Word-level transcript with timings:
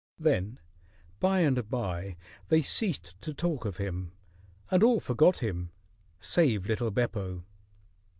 Then 0.17 0.59
by 1.19 1.41
and 1.41 1.69
by 1.69 2.17
they 2.47 2.63
ceased 2.63 3.21
to 3.21 3.35
talk 3.35 3.65
of 3.65 3.77
him, 3.77 4.13
and 4.71 4.81
all 4.81 4.99
forgot 4.99 5.43
him, 5.43 5.69
save 6.19 6.65
little 6.65 6.89
Beppo. 6.89 7.43